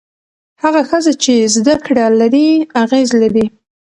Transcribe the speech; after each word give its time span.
هغه 0.63 0.81
ښځه 0.89 1.13
چې 1.23 1.33
زده 1.55 1.75
کړه 1.85 2.05
لري، 2.19 2.47
اغېز 2.83 3.09
لري. 3.21 3.45